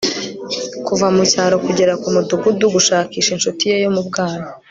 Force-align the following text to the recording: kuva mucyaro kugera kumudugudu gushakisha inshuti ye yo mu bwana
kuva 0.87 1.05
mucyaro 1.15 1.55
kugera 1.65 1.93
kumudugudu 2.03 2.65
gushakisha 2.75 3.29
inshuti 3.33 3.63
ye 3.69 3.75
yo 3.83 3.89
mu 3.95 4.01
bwana 4.07 4.47